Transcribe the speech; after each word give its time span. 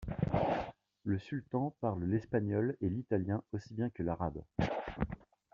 Le 1.03 1.19
sultan 1.19 1.75
parle 1.79 2.05
l'espagnol 2.05 2.75
et 2.81 2.89
l'italien 2.89 3.43
aussi 3.51 3.75
bien 3.75 3.91
que 3.91 4.01
l'arabe. 4.01 4.41